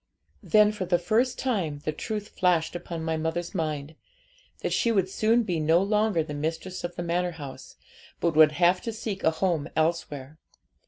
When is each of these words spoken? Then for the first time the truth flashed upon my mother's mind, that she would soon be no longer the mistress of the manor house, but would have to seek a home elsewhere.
Then 0.41 0.71
for 0.71 0.85
the 0.85 0.97
first 0.97 1.37
time 1.37 1.77
the 1.85 1.91
truth 1.91 2.29
flashed 2.29 2.75
upon 2.75 3.03
my 3.03 3.17
mother's 3.17 3.53
mind, 3.53 3.93
that 4.61 4.73
she 4.73 4.91
would 4.91 5.07
soon 5.07 5.43
be 5.43 5.59
no 5.59 5.79
longer 5.79 6.23
the 6.23 6.33
mistress 6.33 6.83
of 6.83 6.95
the 6.95 7.03
manor 7.03 7.33
house, 7.33 7.75
but 8.19 8.35
would 8.35 8.53
have 8.53 8.81
to 8.81 8.93
seek 8.93 9.23
a 9.23 9.29
home 9.29 9.69
elsewhere. 9.75 10.39